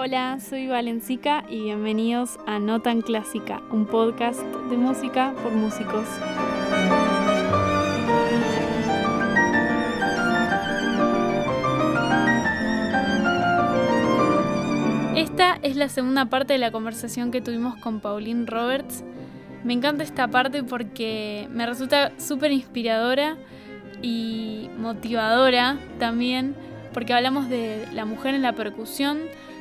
[0.00, 4.40] Hola, soy Valencica y bienvenidos a No Tan Clásica, un podcast
[4.70, 6.06] de música por músicos.
[15.16, 19.02] Esta es la segunda parte de la conversación que tuvimos con Pauline Roberts.
[19.64, 23.36] Me encanta esta parte porque me resulta súper inspiradora
[24.00, 26.54] y motivadora también,
[26.94, 29.18] porque hablamos de la mujer en la percusión,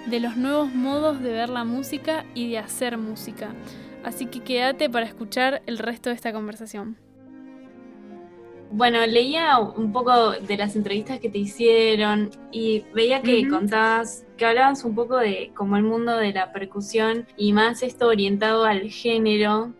[0.09, 3.53] de los nuevos modos de ver la música y de hacer música.
[4.03, 6.97] Así que quédate para escuchar el resto de esta conversación.
[8.69, 14.45] Bueno, leía un poco de las entrevistas que te hicieron y veía que contabas, que
[14.45, 18.89] hablabas un poco de como el mundo de la percusión y más esto orientado al
[18.89, 19.73] género,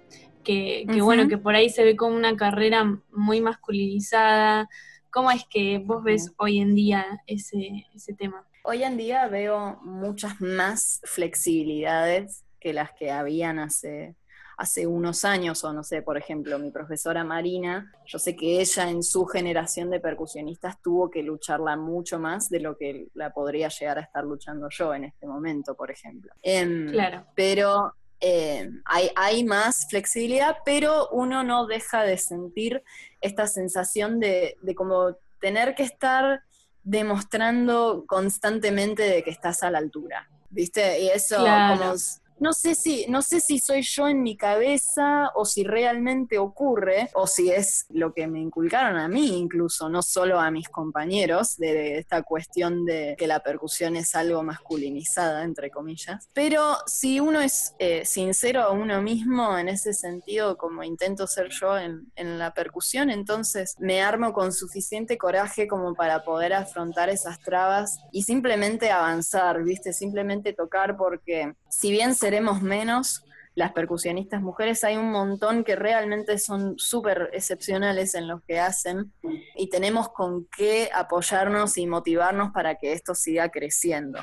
[0.44, 4.70] que, bueno, que por ahí se ve como una carrera muy masculinizada.
[5.09, 8.47] ¿Cómo es que vos ves hoy en día ese, ese tema?
[8.70, 14.17] Hoy en día veo muchas más flexibilidades que las que habían hace
[14.57, 18.90] hace unos años, o no sé, por ejemplo, mi profesora Marina, yo sé que ella
[18.90, 23.70] en su generación de percusionistas tuvo que lucharla mucho más de lo que la podría
[23.70, 26.34] llegar a estar luchando yo en este momento, por ejemplo.
[26.41, 27.26] Em, claro.
[27.35, 32.84] Pero em, hay, hay, más flexibilidad, pero uno no deja de sentir
[33.21, 36.41] esta sensación de, de como tener que estar
[36.88, 40.30] demostrando constantemente de que estás a la altura.
[40.49, 41.02] ¿Viste?
[41.02, 41.93] Y eso como
[42.40, 47.10] no sé si, no sé si soy yo en mi cabeza o si realmente ocurre,
[47.13, 51.58] o si es lo que me inculcaron a mí incluso, no solo a mis compañeros,
[51.58, 56.30] de, esta cuestión de que la percusión es algo masculinizada, entre comillas.
[56.34, 61.49] Pero si uno es eh, sincero a uno mismo en ese sentido, como intento ser
[61.49, 67.09] yo en, en la percusión, entonces me armo con suficiente coraje como para poder afrontar
[67.09, 69.94] esas trabas y simplemente avanzar, ¿viste?
[69.94, 73.24] Simplemente tocar porque si bien seremos menos
[73.56, 79.14] las percusionistas mujeres, hay un montón que realmente son súper excepcionales en lo que hacen
[79.56, 84.20] y tenemos con qué apoyarnos y motivarnos para que esto siga creciendo.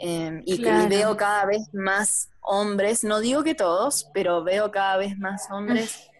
[0.00, 4.96] Em, y que veo cada vez más hombres, no digo que todos, pero veo cada
[4.96, 6.10] vez más hombres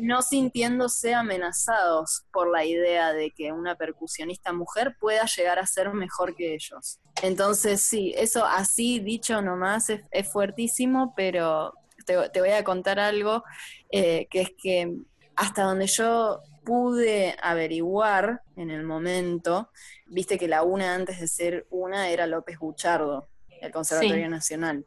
[0.00, 5.92] no sintiéndose amenazados por la idea de que una percusionista mujer pueda llegar a ser
[5.92, 7.00] mejor que ellos.
[7.22, 11.72] Entonces, sí, eso así dicho nomás es, es fuertísimo, pero
[12.04, 13.44] te, voy a contar algo,
[13.90, 14.92] eh, que es que
[15.36, 19.70] hasta donde yo pude averiguar en el momento,
[20.06, 23.28] viste que la una antes de ser una era López Buchardo,
[23.60, 24.84] el Conservatorio Nacional.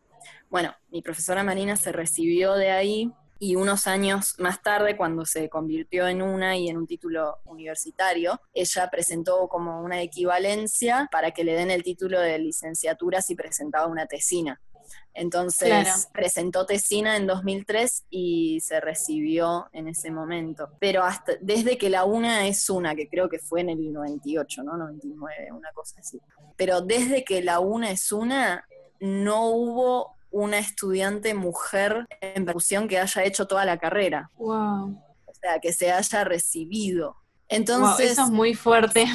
[0.49, 5.49] Bueno, mi profesora Marina se recibió de ahí y unos años más tarde, cuando se
[5.49, 11.43] convirtió en una y en un título universitario, ella presentó como una equivalencia para que
[11.43, 14.61] le den el título de licenciatura si presentaba una tesina.
[15.13, 20.69] Entonces presentó tesina en 2003 y se recibió en ese momento.
[20.79, 24.63] Pero hasta desde que la una es una, que creo que fue en el 98,
[24.63, 24.75] ¿no?
[24.75, 26.19] 99, una cosa así.
[26.55, 28.67] Pero desde que la una es una,
[28.99, 34.31] no hubo una estudiante mujer en percusión que haya hecho toda la carrera.
[34.35, 34.99] Wow.
[35.25, 37.15] O sea, que se haya recibido.
[37.47, 39.05] Entonces, eso es muy fuerte.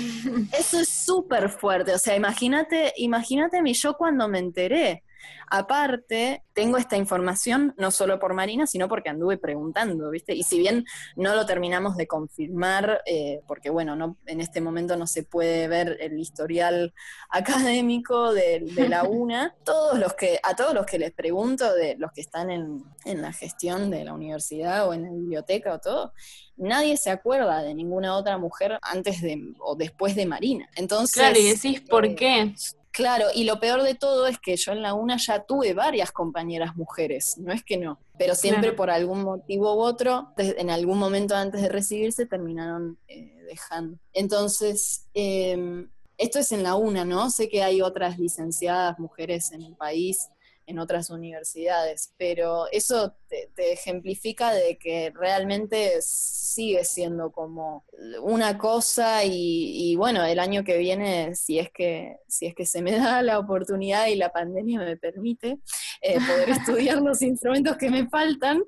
[0.56, 1.92] Eso es súper fuerte.
[1.92, 5.02] O sea, imagínate, imagínate mi yo cuando me enteré.
[5.50, 10.34] Aparte, tengo esta información no solo por Marina, sino porque anduve preguntando, ¿viste?
[10.34, 10.84] Y si bien
[11.16, 15.68] no lo terminamos de confirmar, eh, porque bueno, no, en este momento no se puede
[15.68, 16.92] ver el historial
[17.30, 22.12] académico de, la UNA, todos los que, a todos los que les pregunto, de los
[22.12, 26.12] que están en, en la gestión de la universidad o en la biblioteca o todo,
[26.58, 30.68] nadie se acuerda de ninguna otra mujer antes de o después de Marina.
[30.74, 32.54] Entonces, claro, y decís por eh, qué.
[32.98, 36.10] Claro, y lo peor de todo es que yo en la UNA ya tuve varias
[36.10, 40.98] compañeras mujeres, no es que no, pero siempre por algún motivo u otro, en algún
[40.98, 44.00] momento antes de recibirse terminaron eh, dejando.
[44.12, 47.30] Entonces, em, esto es en la UNA, ¿no?
[47.30, 50.28] Sé que hay otras licenciadas mujeres en el país
[50.68, 57.84] en otras universidades, pero eso te, ejemplifica de que realmente sigue siendo como
[58.22, 62.82] una cosa y, bueno, el año que viene, si es que, si es que se
[62.82, 65.58] me da la oportunidad y la pandemia me permite
[66.02, 68.62] eh, poder estudiar los instrumentos que me faltan,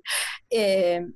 [0.49, 1.07] eh,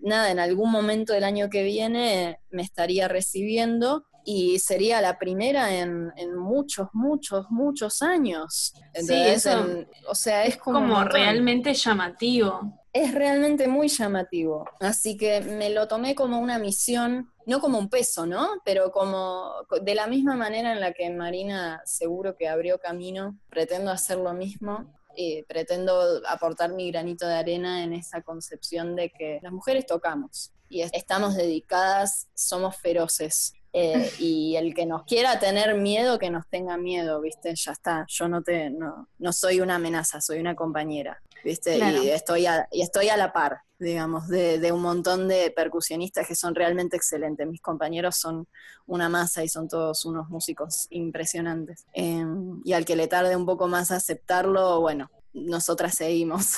[0.00, 5.74] nada, en algún momento del año que viene me estaría recibiendo y sería la primera
[5.74, 8.74] en, muchos, muchos, muchos años.
[8.94, 12.78] Sí, eso, o sea, es como, realmente llamativo.
[12.92, 14.68] es realmente muy llamativo.
[14.80, 18.48] Así que me lo tomé como una misión, no como un peso, ¿no?
[18.64, 19.52] Pero como
[19.82, 24.32] de la misma manera en la que Marina seguro que abrió camino, pretendo hacer lo
[24.32, 24.92] mismo.
[25.16, 30.52] Y pretendo aportar mi granito de arena en esa concepción de que las mujeres tocamos
[30.70, 36.46] y estamos dedicadas, somos feroces, eh, y el que nos quiera tener miedo, que nos
[36.48, 37.54] tenga miedo, ¿viste?
[37.54, 41.78] Ya está, yo no te no, no soy una amenaza, soy una compañera, ¿viste?
[41.78, 46.34] Y, estoy a, y estoy a la par, digamos, de, un montón de percusionistas que
[46.34, 47.46] son realmente excelentes.
[47.46, 48.48] Mis compañeros son
[48.86, 51.86] una masa y son todos unos músicos impresionantes.
[51.92, 56.56] Em, y al que le tarde un poco más aceptarlo, bueno, nosotras seguimos.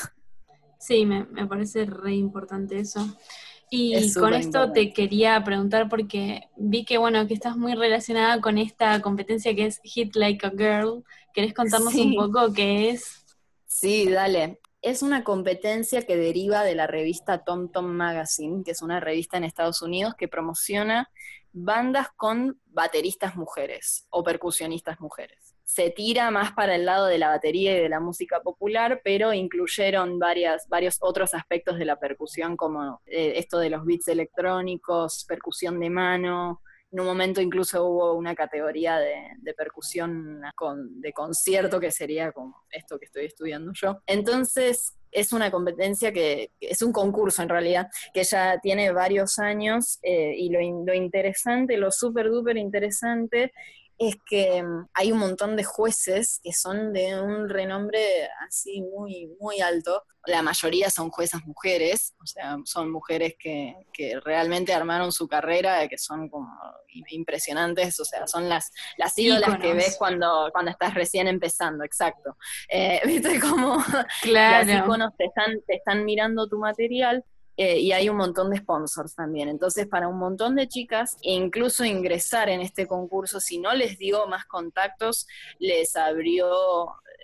[0.79, 3.07] Sí, me, me parece re importante eso.
[3.75, 8.59] Y con esto te quería preguntar porque vi que bueno, que estás muy relacionada con
[8.59, 11.03] esta competencia que es Hit Like a Girl.
[11.33, 13.25] ¿Querés contarnos un poco qué es?
[13.65, 14.61] Sí, dale.
[14.83, 19.39] Es una competencia que deriva de la revista Tom Tom Magazine, que es una revista
[19.39, 21.09] en Estados Unidos que promociona
[21.55, 25.42] bandas con bateristas mujeres o percusionistas mujeres
[25.75, 29.33] se tira más para el lado de la batería y de la música popular, pero
[29.33, 35.25] incluyeron varias, varios otros aspectos de la percusión, como eh, esto de los beats electrónicos,
[35.27, 36.61] percusión de mano.
[36.91, 40.43] En un momento incluso hubo una categoría de, percusión
[41.01, 44.03] de concierto, que sería como esto que estoy estudiando yo.
[44.07, 49.99] Entonces, es una competencia que es un concurso en realidad, que ya tiene varios años
[50.03, 53.55] eh, y lo, lo, interesante, lo súper duper interesante
[54.09, 59.29] es que mm, hay un montón de jueces que son de un renombre así muy,
[59.41, 60.05] muy alto.
[60.27, 63.75] La mayoría son juezas mujeres, o sea, son mujeres que,
[64.25, 66.49] realmente armaron su carrera, que son como
[67.11, 72.37] impresionantes, o sea, son las, las ídolas que ves cuando, cuando estás recién empezando, exacto.
[72.69, 73.83] Eh, Viste cómo
[74.23, 74.67] claro.
[74.67, 77.25] los íconos te están, te están mirando tu material
[77.57, 79.49] eh, y hay un montón de sponsors también.
[79.49, 84.27] Entonces, para un montón de chicas, incluso ingresar en este concurso, si no les dio
[84.27, 85.27] más contactos,
[85.59, 86.47] les abrió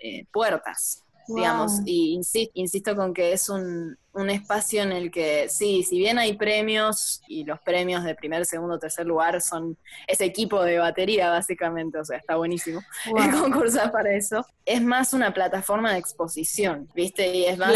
[0.01, 1.03] eh, puertas
[1.35, 2.19] digamos, y
[2.53, 3.97] insisto, con que es un,
[4.29, 8.79] espacio en el que, sí, si bien hay premios, y los premios de primer, segundo,
[8.79, 9.77] tercer lugar son
[10.07, 12.81] ese equipo de batería, básicamente, o sea, está buenísimo
[13.17, 17.27] el concursar para eso, es más una plataforma de exposición, ¿viste?
[17.35, 17.71] Y es más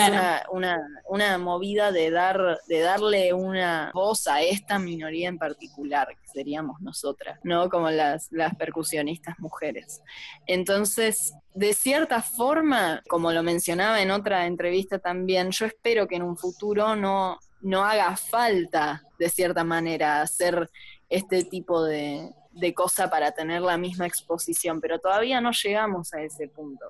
[0.52, 6.28] una, una, movida de, dar, de darle una voz a esta minoría en particular, que
[6.28, 7.70] seríamos nosotras, ¿no?
[7.70, 10.02] Como las, las percusionistas mujeres.
[10.46, 16.23] Entonces, de cierta forma, como lo mencionaba en otra entrevista también, yo espero que en
[16.24, 20.70] un futuro no, no haga falta, de cierta manera, hacer
[21.10, 26.22] este tipo de, de cosa para tener la misma exposición, pero todavía no llegamos a
[26.22, 26.86] ese punto.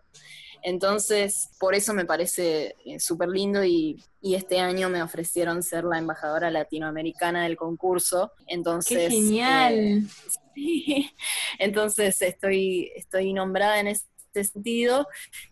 [0.63, 5.83] Entonces, por eso me parece eh, súper lindo y, y, este año me ofrecieron ser
[5.83, 8.31] la embajadora latinoamericana del concurso.
[8.47, 10.07] Entonces, ¡Qué genial!
[10.55, 11.11] Eh,
[11.59, 15.07] entonces estoy, estoy nombrada en ese este sentido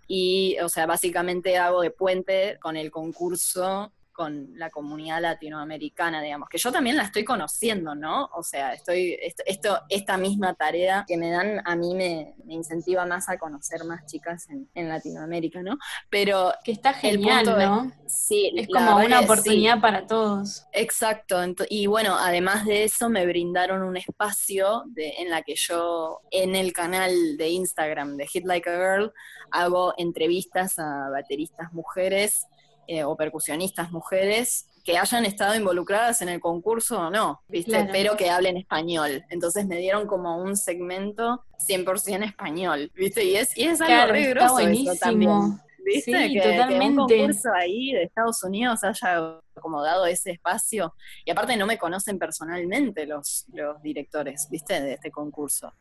[0.07, 3.91] y, o sea, básicamente hago de puente con el concurso
[4.21, 8.29] con la comunidad latinoamericana, digamos, que yo también la estoy conociendo, ¿no?
[8.35, 13.29] O sea, estoy, esto, esta misma tarea que me dan a mí me, incentiva más
[13.29, 15.79] a conocer más chicas en, Latinoamérica, ¿no?
[16.11, 17.91] Pero que está genial, ¿no?
[18.05, 20.67] sí, es como una oportunidad para todos.
[20.71, 26.19] Exacto, y bueno, además de eso me brindaron un espacio de, en la que yo
[26.29, 29.13] en el canal de Instagram de Hit Like a Girl
[29.49, 32.45] hago entrevistas a bateristas mujeres
[32.93, 37.87] eh, o percusionistas mujeres que hayan estado involucradas en el concurso o no, ¿viste?
[37.89, 39.23] Pero que hablen español.
[39.29, 43.23] Entonces me dieron como un segmento 100% español, ¿viste?
[43.23, 45.57] Y es, y es algo re grosso eso también.
[45.85, 46.11] ¿Viste?
[46.33, 47.01] que, totalmente.
[47.01, 50.93] un concurso ahí de Estados Unidos haya como dado ese espacio.
[51.23, 54.81] Y aparte no me conocen personalmente los, los directores, ¿viste?
[54.81, 55.71] De este concurso.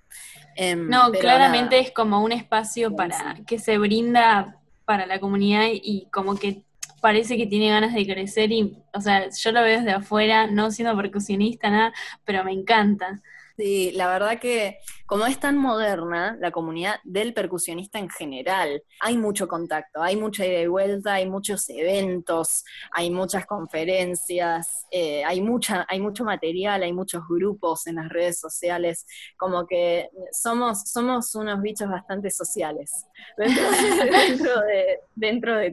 [0.55, 6.07] Em, no, claramente es como un espacio para que se brinda para la comunidad y
[6.13, 6.63] como que
[7.01, 10.71] parece que tiene ganas de crecer y, o sea, yo lo veo desde afuera, no
[10.71, 11.93] siendo percusionista, nada,
[12.25, 13.21] pero me encanta.
[13.57, 19.19] Sí, la verdad que como es tan moderna la comunidad del percusionista en general, hay
[19.19, 25.41] mucho contacto, hay mucha ida y vuelta, hay muchos eventos, hay muchas conferencias, eh, hay,
[25.41, 29.05] mucha, hay mucho material, hay muchos grupos en las redes sociales,
[29.37, 33.05] como que somos, somos unos bichos bastante sociales.
[33.37, 35.01] Dentro de, dentro de,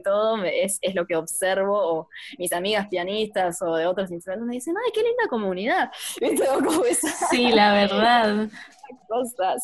[0.02, 4.54] todo es, es, lo que observo, o mis amigas pianistas o de otros instrumentos me
[4.54, 5.90] dicen, ay, qué linda comunidad.
[7.30, 8.48] Sí, la verdad.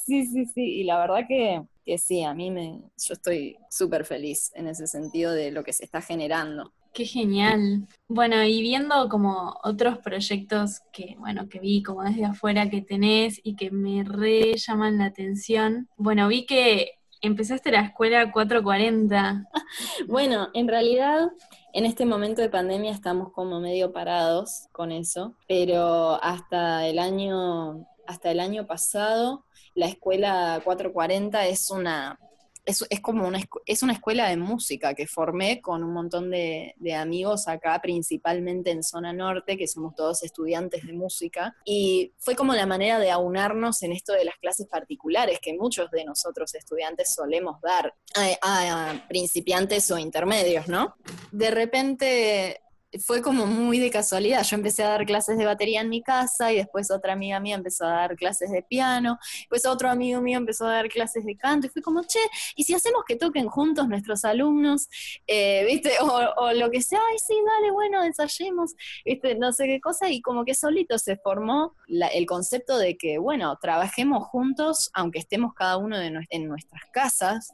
[0.07, 0.81] Sí, sí, sí.
[0.81, 4.87] Y la verdad que, que sí, a mí me, yo estoy súper feliz en ese
[4.87, 6.73] sentido de lo que se está generando.
[6.95, 7.89] Qué genial.
[8.07, 13.41] Bueno, y viendo como otros proyectos que, bueno, que vi como desde afuera que tenés
[13.43, 15.89] y que me re llaman la atención.
[15.97, 16.93] Bueno, vi que
[17.25, 19.49] empezaste la escuela 440.
[20.09, 21.31] bueno, en realidad
[21.73, 27.87] en este momento de pandemia estamos como medio parados con eso, pero hasta el año
[28.07, 32.19] hasta el año pasado la escuela 440 es una
[32.65, 37.49] es, como una, es una escuela de música que formé con un montón de, amigos
[37.49, 41.55] acá, principalmente en zona norte, que somos todos estudiantes de música.
[41.65, 45.91] Y fue como la manera de aunarnos en esto de las clases particulares que muchos
[45.91, 47.95] de nosotros estudiantes solemos dar
[48.43, 50.95] a principiantes o intermedios, ¿no?
[51.33, 52.61] De repente
[52.99, 54.43] fue como muy de casualidad.
[54.43, 57.57] Yo empecé a dar clases de batería en mi casa y después otra amiga mía
[57.57, 61.37] empezó a dar clases de piano, pues otro amigo mío empezó a dar clases de
[61.37, 62.19] canto y fui como, che,
[62.57, 64.89] ¿y si hacemos que toquen juntos nuestros alumnos?
[65.27, 65.93] Eh, ¿Viste?
[66.01, 68.75] O, lo que sea, ay, sí, dale, bueno, ensayemos,
[69.05, 69.35] ¿viste?
[69.35, 73.57] No sé qué cosa y como que solito se formó el concepto de que, bueno,
[73.61, 77.53] trabajemos juntos, aunque estemos cada uno de en nuestras casas,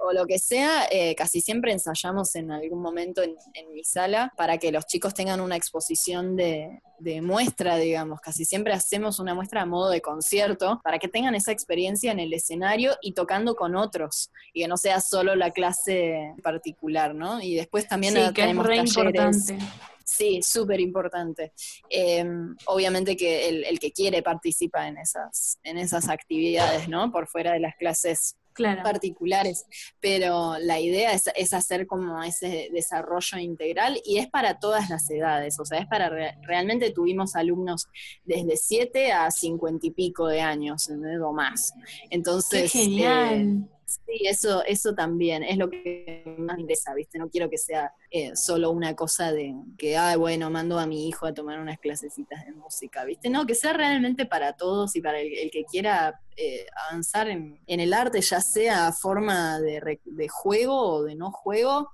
[0.00, 3.36] o lo que sea, eh, casi siempre ensayamos en algún momento en,
[3.72, 6.80] mi sala para que los chicos tengan una exposición de,
[7.22, 8.20] muestra, digamos.
[8.20, 12.18] Casi siempre hacemos una muestra a modo de concierto para que tengan esa experiencia en
[12.18, 17.42] el escenario y tocando con otros y que no sea solo la clase particular, ¿no?
[17.42, 19.58] Y después también sí, tenemos que es Importante.
[20.04, 21.52] Sí, súper importante.
[21.88, 27.10] Em, obviamente que el, el, que quiere participa en esas, en esas actividades, ¿no?
[27.10, 28.36] Por fuera de las clases
[28.82, 29.66] particulares,
[30.00, 35.58] pero la idea es, hacer como ese desarrollo integral y es para todas las edades,
[35.60, 36.10] o sea, es para,
[36.42, 37.88] realmente tuvimos alumnos
[38.24, 40.90] desde 7 a 50 y pico de años,
[41.22, 41.74] o más.
[42.10, 43.68] Entonces, Qué genial.
[44.06, 47.18] Sí, eso, eso también es lo que más me interesa, ¿viste?
[47.18, 51.08] No quiero que sea eh, solo una cosa de que, ay, bueno, mando a mi
[51.08, 53.30] hijo a tomar unas clasecitas de música, ¿viste?
[53.30, 57.92] No, que sea realmente para todos y para el, que quiera eh, avanzar en, el
[57.92, 61.90] arte, ya sea forma de, de juego o de no juego.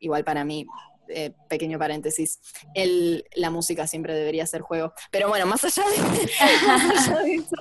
[0.00, 0.66] Igual para mí,
[1.10, 2.38] eh, pequeño paréntesis,
[2.74, 4.92] el, la música siempre debería ser juego.
[5.10, 6.24] Pero bueno, más allá de,
[7.34, 7.56] eso.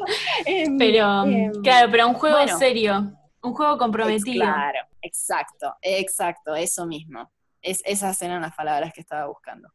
[0.46, 3.17] Em, pero, em, claro, pero un juego serio.
[3.42, 4.44] Un juego comprometido.
[4.46, 7.32] Claro, exacto, exacto, eso mismo.
[7.62, 9.70] Es, esas eran las palabras que estaba buscando.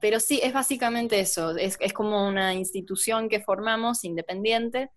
[0.00, 4.90] Pero sí, es básicamente eso, es, es como una institución que formamos independiente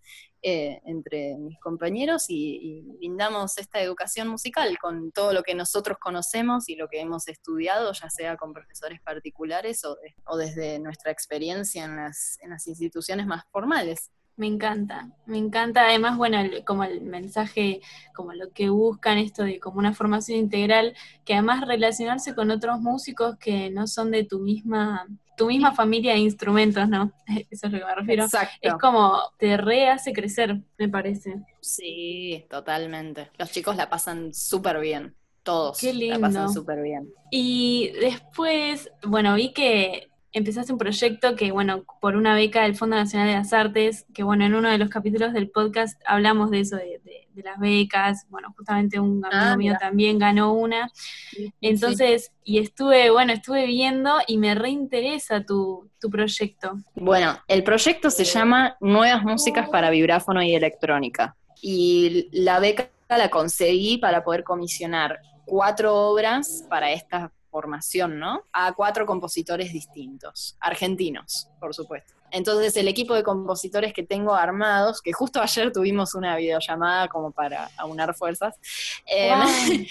[0.44, 6.68] eh, entre mis compañeros y, brindamos esta educación musical con todo lo que nosotros conocemos
[6.68, 11.86] y lo que hemos estudiado, ya sea con profesores particulares o, o desde nuestra experiencia
[11.86, 14.10] en las, en las instituciones más formales.
[14.42, 17.80] Me encanta, me encanta además, bueno, como el mensaje,
[18.16, 20.96] como lo que buscan esto de como una formación integral,
[21.26, 25.06] que además relacionarse con otros músicos que no son de tu misma,
[25.38, 27.12] tu misma familia de instrumentos, ¿no?
[27.52, 28.24] Eso es lo que me refiero.
[28.24, 28.58] Exacto.
[28.62, 31.36] Es como te rehace crecer, me parece.
[31.60, 33.30] Sí, totalmente.
[33.38, 35.16] Los chicos la pasan súper bien.
[35.44, 36.18] Todos Qué lindo.
[36.18, 37.14] la pasan súper bien.
[37.30, 42.96] Y después, bueno, vi que empezaste un proyecto que, bueno, por una beca del Fondo
[42.96, 46.62] Nacional de las Artes, que, bueno, en uno de los capítulos del podcast hablamos de
[46.62, 47.00] eso, de,
[47.44, 50.92] las becas, bueno, justamente un amigo ah, mío también ganó una.
[51.60, 56.78] Entonces, y estuve, bueno, estuve viendo y me reinteresa tu, tu proyecto.
[56.94, 61.36] Bueno, el proyecto se llama Nuevas Músicas para Vibráfono y Electrónica.
[61.62, 68.46] Y la beca la conseguí para poder comisionar cuatro obras para esta formación, ¿no?
[68.54, 72.14] A cuatro compositores distintos, argentinos, por supuesto.
[72.32, 77.32] Entonces el equipo de compositores que tengo armados, que justo ayer tuvimos una videollamada como
[77.32, 78.56] para aunar fuerzas,
[79.06, 79.32] eh,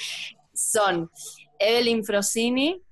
[0.55, 1.11] son
[1.59, 2.83] Evelyn Frosini,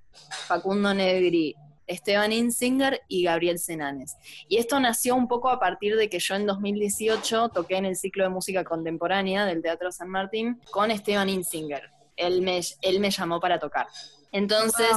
[0.47, 1.57] Facundo Negri,
[1.89, 4.17] Esteban Insinger y Gabriel Senanes.
[4.49, 7.97] Y esto nació un poco a partir de que yo en 2018 toqué en el
[7.97, 11.91] ciclo de música contemporánea del Teatro San Martín con Esteban Insinger.
[12.17, 13.87] Él me, él me llamó para tocar.
[14.33, 14.89] Entonces,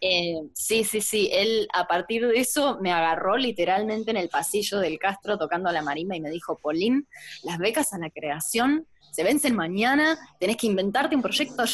[0.00, 4.78] eh, sí, sí, sí, él a partir de eso me agarró literalmente en el pasillo
[4.78, 7.06] del Castro tocando a la marimba y me dijo, Polín,
[7.42, 11.64] las becas a la creación se vencen mañana, tenés que inventarte un proyecto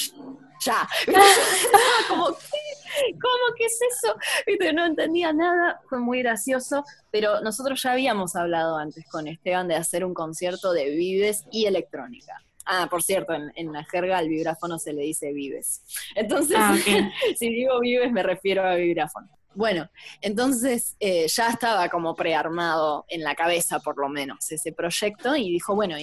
[0.61, 0.89] ya.
[2.09, 4.15] como, ¿Cómo que es eso?
[4.75, 9.77] No entendía nada, fue muy gracioso, pero nosotros ya habíamos hablado antes con Esteban de
[9.77, 12.43] hacer un concierto de vives y electrónica.
[12.71, 15.83] Ah, por cierto, en, la jerga al vibráfono se le dice vives.
[16.15, 16.77] Entonces, ah,
[17.37, 19.38] si digo vives me refiero a vibráfono.
[19.55, 19.91] Bueno,
[20.21, 25.51] entonces eh, ya estaba como prearmado en la cabeza, por lo menos, ese proyecto, y
[25.51, 25.97] dijo, bueno,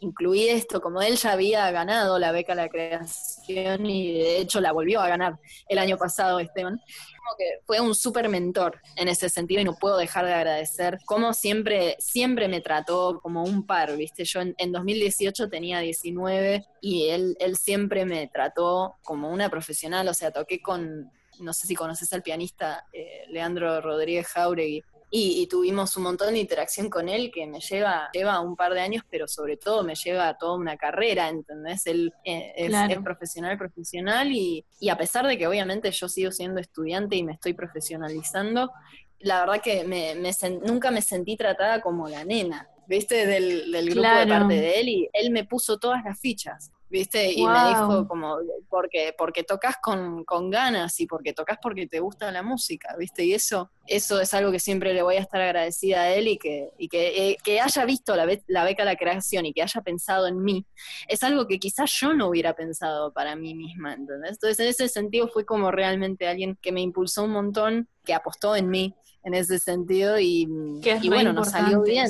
[0.00, 4.60] incluí esto, como él ya había ganado la beca a la creación y de hecho
[4.60, 5.38] la volvió a ganar
[5.68, 9.76] el año pasado, Esteban, como que fue un súper mentor en ese sentido y no
[9.76, 14.24] puedo dejar de agradecer cómo siempre, siempre me trató como un par, ¿viste?
[14.24, 20.06] Yo en, en 2018 tenía 19 y él, él siempre me trató como una profesional,
[20.08, 21.10] o sea, toqué con
[21.40, 24.82] no sé si conoces al pianista eh, Leandro Rodríguez Jauregui,
[25.16, 28.80] y, tuvimos un montón de interacción con él que me lleva, lleva un par de
[28.80, 31.86] años, pero sobre todo me lleva a toda una carrera, ¿entendés?
[31.86, 37.14] Él eh, es, profesional, profesional, y, a pesar de que obviamente yo sigo siendo estudiante
[37.14, 38.72] y me estoy profesionalizando,
[39.20, 40.16] la verdad que me,
[40.64, 43.24] nunca me sentí tratada como la nena, ¿viste?
[43.24, 46.72] Del, grupo de parte de él, y él me puso todas las fichas.
[46.94, 47.32] ¿Viste?
[47.32, 48.36] Y me dijo como,
[48.68, 53.24] porque, porque tocas con, ganas y porque tocas porque te gusta la música, ¿viste?
[53.24, 56.38] Y eso, eso es algo que siempre le voy a estar agradecida a él y
[56.38, 59.62] que, y que, eh, que haya visto la, la beca a la creación y que
[59.62, 60.66] haya pensado en mí,
[61.08, 64.34] es algo que quizás yo no hubiera pensado para mí misma, ¿entendés?
[64.34, 68.54] Entonces en ese sentido fue como realmente alguien que me impulsó un montón, que apostó
[68.54, 70.46] en mí en ese sentido y,
[71.02, 72.08] y bueno, nos salió bien.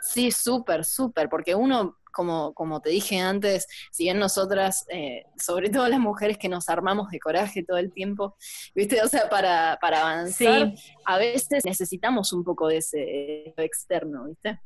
[0.00, 5.68] Sí, súper, súper, porque uno como, como te dije antes, si bien nosotras, eh, sobre
[5.68, 8.36] todo las mujeres que nos armamos de coraje todo el tiempo,
[8.74, 9.02] ¿viste?
[9.02, 10.72] O sea, para, para avanzar,
[11.04, 14.60] a veces necesitamos un poco de ese externo, ¿viste?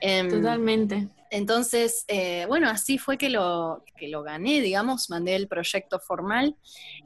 [0.00, 1.08] Em, Totalmente.
[1.30, 6.56] Entonces, eh, bueno, así fue que lo, que lo gané, digamos, mandé el proyecto formal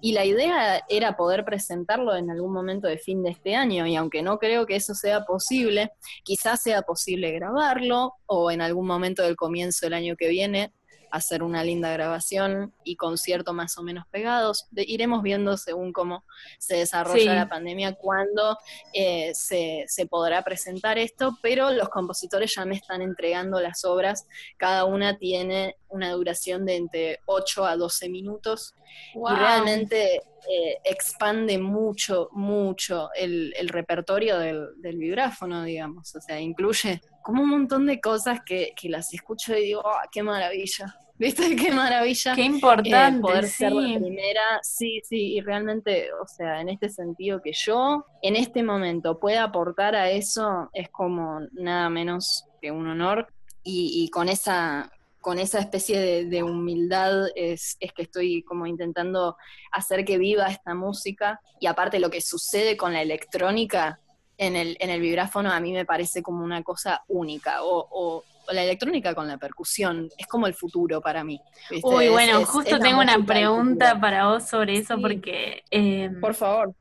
[0.01, 3.97] y la idea era poder presentarlo en algún momento de fin de este año y
[3.97, 9.23] aunque no creo que eso sea posible, quizás sea posible grabarlo o en algún momento
[9.23, 10.73] del comienzo del año que viene
[11.15, 14.67] hacer una linda grabación y concierto más o menos pegados.
[14.75, 16.25] iremos viendo según cómo
[16.59, 18.59] se desarrolla la pandemia, cuándo
[18.93, 24.27] eh, se, podrá presentar esto, pero los compositores ya me están entregando las obras.
[24.57, 28.75] Cada una tiene una duración de entre 8 a 12 minutos
[29.15, 36.13] y realmente eh, expande mucho, mucho el, repertorio del, del, vibráfono, digamos.
[36.17, 40.09] O sea, incluye como un montón de cosas que, que las escucho y digo, oh,
[40.11, 40.99] qué maravilla!
[41.19, 42.35] ¿Viste qué maravilla?
[42.35, 43.19] Qué importante.
[43.19, 44.61] Eh, poder ser la primera.
[44.63, 49.45] Sí, sí, y realmente, o sea, en este sentido que yo en este momento pueda
[49.45, 53.29] aportar a eso es como nada menos que un honor.
[53.67, 59.39] Y, con esa con esa especie de, humildad es, es, que estoy como intentando
[59.73, 61.41] hacer que viva esta música.
[61.61, 64.01] Y aparte lo que sucede con la electrónica
[64.37, 67.61] en el, en el vibráfono a mí me parece como una cosa única.
[67.63, 71.41] o la electrónica con la percusión, es como el futuro para mí.
[71.83, 75.63] Uy, bueno, justo tengo una pregunta para vos sobre eso porque...
[75.71, 76.75] Em, Por favor.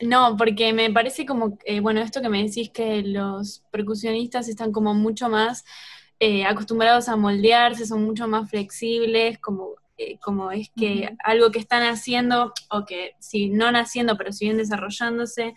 [0.00, 4.70] No, porque me parece como, eh, bueno, esto que me decís que los percusionistas están
[4.70, 5.64] como mucho más
[6.20, 11.58] eh, acostumbrados a moldearse, son mucho más flexibles, como, eh, como es que algo que
[11.58, 15.54] están haciendo, o que si no naciendo, pero siguen desarrollándose,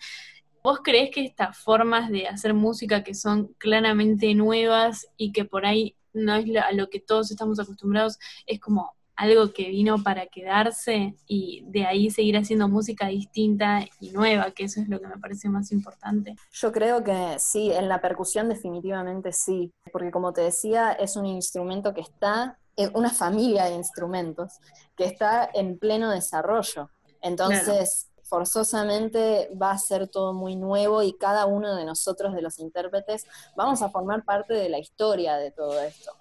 [0.62, 5.66] ¿Vos crees que estas formas de hacer música que son claramente nuevas y que por
[5.66, 10.26] ahí no es a lo que todos estamos acostumbrados, es como algo que vino para
[10.26, 15.06] quedarse y de ahí seguir haciendo música distinta y nueva, que eso es lo que
[15.06, 16.36] me parece más importante.
[16.52, 21.26] Yo creo que sí, en la percusión definitivamente sí, porque como te decía, es un
[21.26, 24.58] instrumento que está, en una familia de instrumentos
[24.96, 26.88] que está en pleno desarrollo.
[27.20, 32.58] Entonces, forzosamente va a ser todo muy nuevo y cada uno de nosotros, de los
[32.60, 36.12] intérpretes, vamos a formar parte de la historia de todo esto.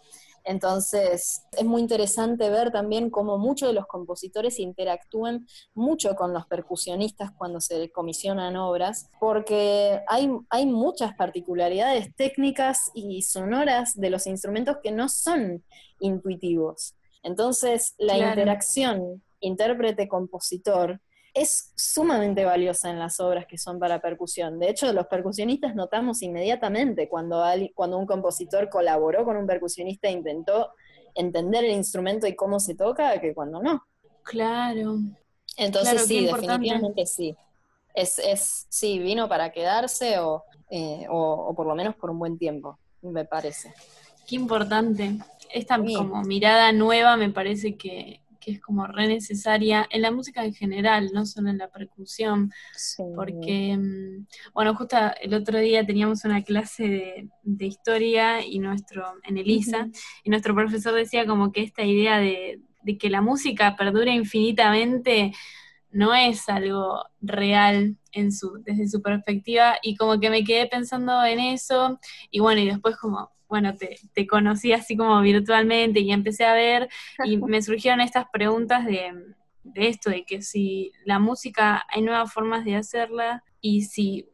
[0.43, 6.45] Entonces, es muy interesante ver también cómo muchos de los compositores interactúan mucho con los
[6.47, 14.27] percusionistas cuando se comisionan obras, porque hay, hay muchas particularidades técnicas y sonoras de los
[14.27, 15.63] instrumentos que no son
[16.01, 16.93] intuitivos.
[17.23, 20.99] Entonces, la interacción intérprete-compositor
[21.33, 24.59] es sumamente valiosa en las obras que son para percusión.
[24.59, 30.11] De hecho, los percusionistas notamos inmediatamente cuando, cuando un compositor colaboró con un percusionista e
[30.11, 30.71] intentó
[31.15, 33.83] entender el instrumento y cómo se toca, que cuando no.
[34.23, 34.97] Claro.
[35.57, 37.35] Entonces sí, definitivamente sí.
[37.93, 42.37] Es, es, sí, vino para quedarse o, eh, o, por lo menos por un buen
[42.37, 43.73] tiempo, me parece.
[44.27, 45.17] Qué importante.
[45.53, 50.43] Esta como mirada nueva me parece que, que es como re necesaria en la música
[50.43, 52.51] en general, no solo en la percusión,
[53.15, 59.37] porque, mm, bueno, justo el otro día teníamos una clase de, historia y nuestro, en
[59.37, 59.87] Elisa,
[60.23, 62.59] y nuestro profesor decía como que esta idea de,
[62.99, 65.31] que la música perdure infinitamente
[65.91, 71.23] no es algo real en su, desde su perspectiva y como que me quedé pensando
[71.23, 71.99] en eso
[72.31, 76.53] y bueno, y después como, bueno, te, te conocí así como virtualmente y empecé a
[76.53, 76.87] ver
[77.25, 79.11] y me surgieron estas preguntas de,
[79.63, 84.29] de esto, de que si la música hay nuevas formas de hacerla y si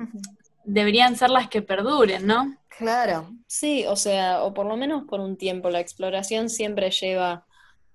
[0.63, 2.55] deberían ser las que perduren, ¿no?
[2.77, 7.43] Claro, sí, o sea, o por lo menos por un tiempo, la exploración siempre lleva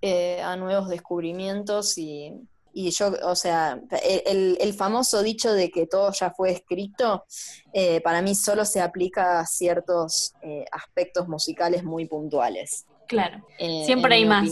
[0.01, 2.33] eh, a nuevos descubrimientos y,
[2.75, 7.25] yo, o sea, el, famoso dicho de que todo ya fue escrito,
[7.73, 12.87] eh, para mí solo se aplica a ciertos eh, aspectos musicales muy puntuales.
[13.07, 13.47] Claro,
[13.85, 14.49] siempre hay más.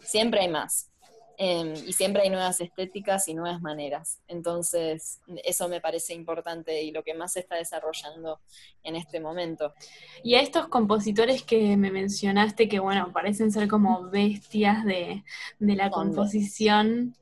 [0.00, 0.90] siempre hay más.
[1.38, 4.20] Em, y siempre hay nuevas estéticas y nuevas maneras.
[4.26, 8.40] Entonces, eso me parece importante y lo que más se está desarrollando
[8.82, 9.74] en este momento.
[10.22, 15.24] Y a estos compositores que me mencionaste, que bueno, parecen ser como bestias de,
[15.58, 17.14] la composición,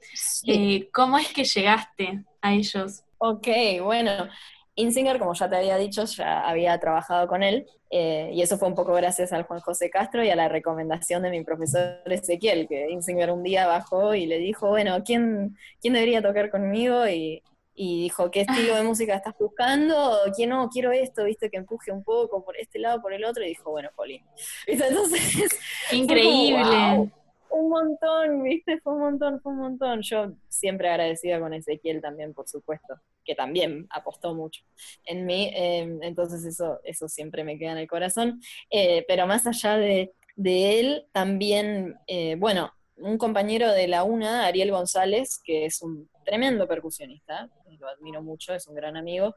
[0.47, 3.03] eh, ¿cómo es que llegaste a ellos?
[3.19, 3.49] Ok,
[3.83, 4.29] bueno,
[4.77, 8.69] Insinger, como ya te había dicho, ya había trabajado con él, eh, y eso fue
[8.69, 12.67] un poco gracias al Juan José Castro y a la recomendación de mi profesor Ezequiel,
[12.67, 17.07] que Insinger un día bajó y le dijo, bueno, ¿quién, quién debería tocar conmigo?
[17.09, 17.43] Y,
[17.77, 20.19] dijo, ¿qué estilo de música estás buscando?
[20.35, 20.69] ¿Quién no?
[20.69, 23.71] Quiero esto, viste, que empuje un poco por este lado, por el otro, y dijo,
[23.71, 24.23] bueno, Colín.
[24.67, 25.51] Entonces,
[25.93, 27.11] increíble
[27.55, 28.81] un montón, ¿viste?
[28.81, 30.03] Fue un montón, fue un montón.
[30.03, 34.63] Yo siempre agradecida con Ezequiel también, por supuesto, que también apostó mucho
[35.05, 38.41] en mí, em, entonces eso, eso siempre me queda en el corazón.
[38.71, 44.71] Eh, pero más allá de, él, también, eh, bueno, un compañero de la UNA, Ariel
[44.71, 49.35] González, que es un tremendo percusionista, lo admiro mucho, es un gran amigo,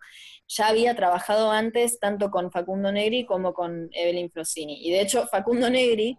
[0.48, 4.88] ya había trabajado antes tanto con Facundo Negri como con Evelyn Frosini.
[4.88, 6.18] Y de hecho, Facundo Negri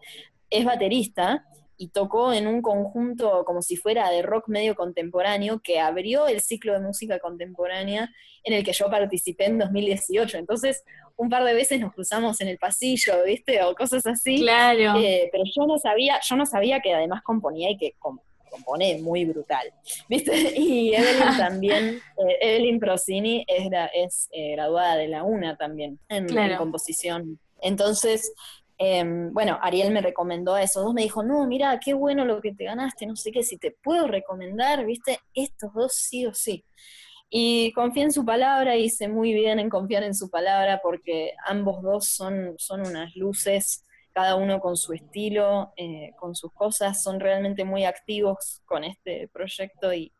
[0.51, 1.45] es baterista
[1.79, 6.41] y tocó en un conjunto como si fuera de rock medio contemporáneo que abrió el
[6.41, 8.13] ciclo de música contemporánea
[8.43, 10.39] en el que yo participé en 2018.
[10.39, 10.85] Entonces,
[11.17, 13.63] un par de veces nos cruzamos en el pasillo, ¿viste?
[13.63, 14.41] O cosas así.
[14.41, 14.99] Claro.
[14.99, 17.95] Eh, pero yo no sabía, yo no sabía que además componía y que
[18.51, 19.73] compone muy brutal,
[20.09, 20.33] ¿viste?
[20.57, 21.85] Y Evelyn también,
[22.19, 27.39] eh, Evelyn Procini es, es eh, graduada de la UNA también en, en composición.
[27.61, 28.33] Entonces,
[28.79, 32.41] Em, bueno, Ariel me recomendó a esos dos, me dijo, no, mira, qué bueno lo
[32.41, 36.35] que te ganaste, no sé qué, si te puedo recomendar, viste, estos dos sí o
[36.35, 36.65] sí.
[37.31, 41.83] Y confié en su palabra, hice muy bien en confiar en su palabra, porque ambos
[41.83, 47.21] dos son, son unas luces, cada uno con su estilo, eh, con sus cosas, son
[47.21, 50.13] realmente muy activos con este proyecto y,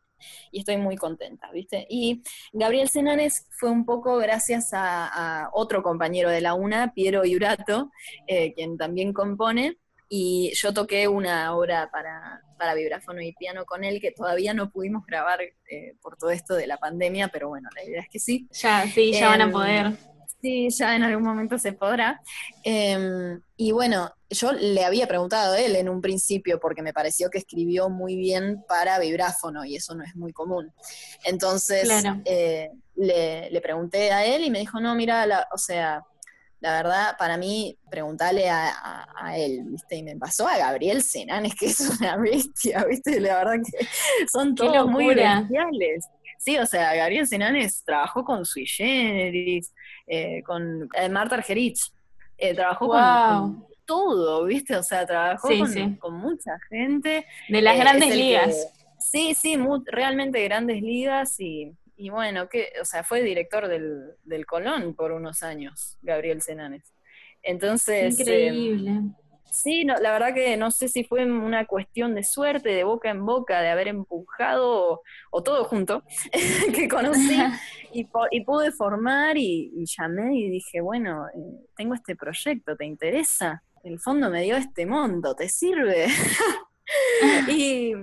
[0.51, 1.85] y estoy muy contenta, ¿viste?
[1.89, 7.91] Y Gabriel Senanes fue un poco gracias a, otro compañero de la UNA, Piero Iurato,
[8.27, 9.77] eh, quien también compone,
[10.09, 14.71] y yo toqué una obra para, para vibráfono y piano con él que todavía no
[14.71, 18.19] pudimos grabar eh, por todo esto de la pandemia, pero bueno, la idea es que
[18.19, 18.47] sí.
[18.51, 19.91] Ya, sí, ya van a em, poder.
[20.41, 22.21] Sí, ya en algún momento se podrá.
[22.63, 27.29] Em, y bueno, yo le había preguntado a él en un principio porque me pareció
[27.29, 30.71] que escribió muy bien para vibráfono y eso no es muy común.
[31.25, 31.89] Entonces
[32.25, 36.03] eh, le, pregunté a él y me dijo, no, mira, o sea,
[36.61, 39.95] la verdad, para mí, preguntarle a, él, ¿viste?
[39.97, 43.19] Y me pasó a Gabriel Senanes, que es una bestia, ¿viste?
[43.19, 43.87] La verdad que
[44.31, 46.05] son todos muy especiales.
[46.39, 49.73] Sí, o sea, Gabriel Senanes trabajó con Sui Generis,
[50.07, 51.91] eh, con eh, Marta Argerich,
[52.37, 54.77] eh, trabajó con, todo, ¿viste?
[54.77, 55.49] O sea, trabajó
[55.99, 57.25] con, mucha gente.
[57.49, 58.71] De las grandes ligas.
[58.99, 61.75] sí, sí, realmente grandes ligas y,
[62.09, 66.93] bueno, que, o sea, fue director del, del Colón por unos años, Gabriel Senanes.
[67.43, 68.17] Entonces...
[68.17, 69.01] Increíble.
[69.51, 73.09] Sí, no, la verdad que no sé si fue una cuestión de suerte, de boca
[73.09, 76.03] en boca, de haber empujado o, todo junto,
[76.75, 77.37] que conocí
[77.93, 83.63] y, pude formar y, llamé y dije, bueno, eh, tengo este proyecto, ¿te interesa?
[83.83, 86.07] El fondo me dio este monto, ¿te sirve?
[87.47, 87.93] y,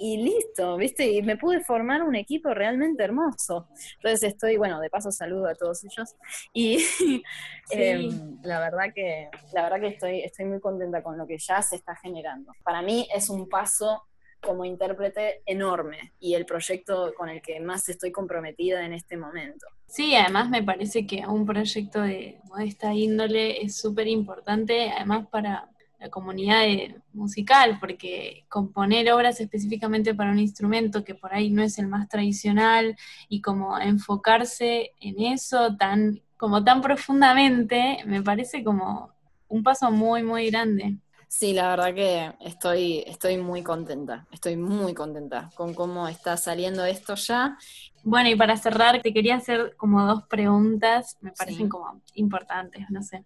[0.00, 1.06] y listo, ¿viste?
[1.06, 3.68] Y me pude formar un equipo realmente hermoso.
[3.96, 6.16] Entonces estoy, bueno, de paso saludo a todos ellos.
[6.54, 6.82] Y
[7.70, 11.60] em, la verdad que, la verdad que estoy, estoy muy contenta con lo que ya
[11.60, 12.52] se está generando.
[12.64, 14.04] Para mí es un paso
[14.40, 19.66] como intérprete enorme y el proyecto con el que más estoy comprometida en este momento.
[19.86, 25.68] Sí, además me parece que un proyecto de esta índole es súper importante, además para
[26.00, 26.64] la comunidad
[27.12, 32.08] musical, porque componer obras específicamente para un instrumento que por ahí no es el más
[32.08, 32.96] tradicional
[33.28, 39.12] y como enfocarse en eso tan, como tan profundamente, me parece como
[39.48, 40.96] un paso muy, muy grande.
[41.32, 46.84] Sí, la verdad que estoy, estoy muy contenta, estoy muy contenta con cómo está saliendo
[46.84, 47.56] esto ya.
[48.02, 53.00] Bueno, y para cerrar, te quería hacer como dos preguntas, me parecen como importantes, no
[53.04, 53.24] sé.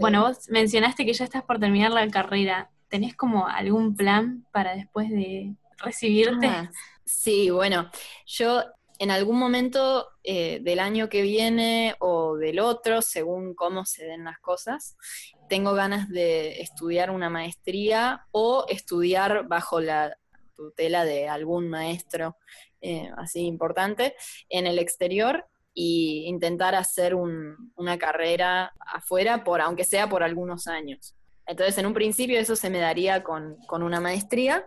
[0.00, 2.70] Bueno, vos mencionaste que ya estás por terminar la carrera.
[2.88, 6.48] ¿Tenés como algún plan para después de recibirte?
[6.48, 6.68] Ah,
[7.04, 7.88] sí, bueno,
[8.26, 8.64] yo
[8.98, 14.24] en algún momento eh, del año que viene o del otro, según cómo se den
[14.24, 14.96] las cosas,
[15.48, 20.16] tengo ganas de estudiar una maestría o estudiar bajo la
[20.56, 22.36] tutela de algún maestro
[22.80, 24.14] eh, así importante
[24.48, 31.14] en el exterior e intentar hacer una carrera afuera, por, aunque sea por algunos años.
[31.46, 34.66] Entonces, en un principio eso se me daría con, con una maestría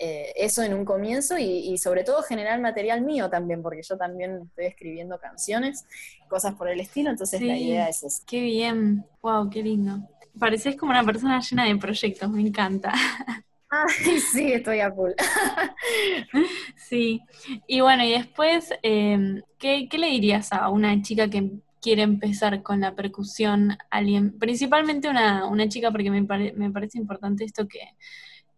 [0.00, 4.42] eh, eso en un comienzo y, sobre todo generar material mío también, porque yo también
[4.48, 5.86] estoy escribiendo canciones,
[6.28, 8.22] cosas por el estilo, entonces la idea es eso.
[8.26, 9.98] Qué bien, wow, qué lindo.
[10.38, 12.92] Pareces como una persona llena de proyectos, me encanta.
[13.70, 15.10] Ay, sí, estoy a full.
[16.76, 17.20] sí,
[17.66, 21.50] y bueno, y después, em, ¿qué, le dirías a una chica que
[21.82, 23.76] quiere empezar con la percusión?
[23.90, 27.80] Alguien, principalmente una, una chica, porque me, me parece importante esto que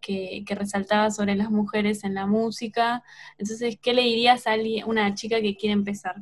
[0.01, 3.03] que, resaltaba sobre las mujeres en la música.
[3.39, 4.55] Entonces, ¿qué le dirías a
[4.87, 6.17] una chica que quiere empezar?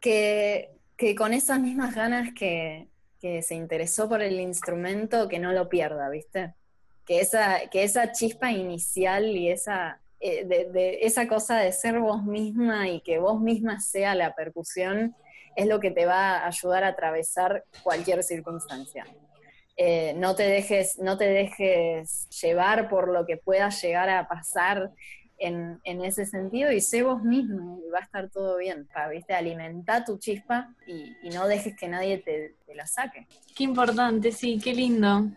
[0.00, 2.88] Que, que con esas mismas ganas que,
[3.20, 6.54] que, se interesó por el instrumento, que no lo pierda, ¿viste?
[7.06, 12.24] Que esa, que esa chispa inicial y esa, eh, de, esa cosa de ser vos
[12.24, 15.14] misma y que vos misma sea la percusión,
[15.54, 19.04] es lo que te va a ayudar a atravesar cualquier circunstancia.
[19.76, 24.92] Eh, no, te dejes, no te dejes llevar por lo que pueda llegar a pasar
[25.36, 28.88] en, ese sentido y sé vos mismo y va a estar todo bien.
[29.10, 29.34] ¿viste?
[29.34, 33.26] Alimenta tu chispa y, no dejes que nadie te, te la saque.
[33.56, 35.30] Qué importante, sí, qué lindo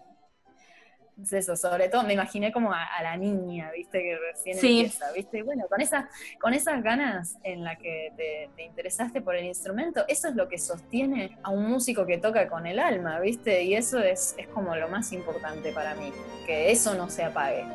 [1.32, 5.66] eso, sobre todo me imaginé como a, la niña, viste, que recién empieza, viste, bueno,
[5.68, 6.06] con esas,
[6.40, 8.12] con esas ganas en la que
[8.56, 12.48] te, interesaste por el instrumento, eso es lo que sostiene a un músico que toca
[12.48, 16.12] con el alma, viste, y eso es, es como lo más importante para mí,
[16.46, 17.66] que eso no se apague.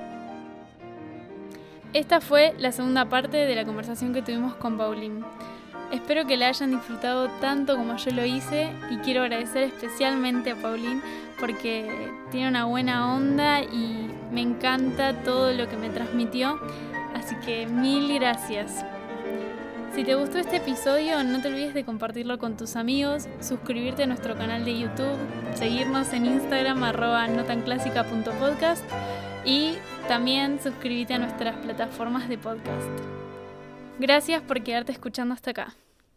[1.92, 5.22] Esta fue la segunda parte de la conversación que tuvimos con Pauline.
[5.92, 10.56] Espero que la hayan disfrutado tanto como yo lo hice y quiero agradecer especialmente a
[10.56, 11.02] Pauline
[11.38, 16.58] porque tiene una buena onda y me encanta todo lo que me transmitió.
[17.14, 18.84] Así que mil gracias.
[19.94, 24.06] Si te gustó este episodio, no te olvides de compartirlo con tus amigos, suscribirte a
[24.06, 25.18] nuestro canal de YouTube,
[25.54, 28.82] seguirnos en Instagram arroba notanclásica.podcast
[29.44, 29.74] y
[30.08, 33.21] también suscribirte a nuestras plataformas de podcast.
[33.98, 35.76] Gracias por quedarte escuchando hasta acá.